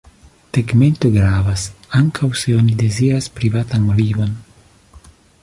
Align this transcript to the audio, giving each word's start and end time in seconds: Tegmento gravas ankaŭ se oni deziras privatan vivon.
Tegmento 0.57 1.11
gravas 1.17 1.65
ankaŭ 1.99 2.31
se 2.45 2.57
oni 2.63 2.79
deziras 2.81 3.29
privatan 3.37 3.87
vivon. 4.01 4.35